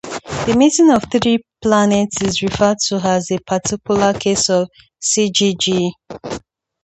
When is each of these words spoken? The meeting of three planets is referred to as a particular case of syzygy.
The 0.47 0.55
meeting 0.57 0.89
of 0.89 1.03
three 1.11 1.43
planets 1.61 2.23
is 2.23 2.41
referred 2.41 2.79
to 2.87 2.95
as 2.95 3.29
a 3.29 3.37
particular 3.37 4.13
case 4.15 4.49
of 4.49 4.67
syzygy. 4.99 5.91